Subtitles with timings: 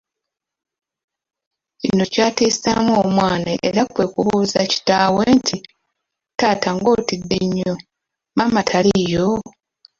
[1.81, 5.57] Kino kyatiisaamu omwana era kwe kubuuza kitaawe nti,
[6.39, 7.73] “Taata ng’otidde nnyo,
[8.37, 9.27] maama taliiyo?”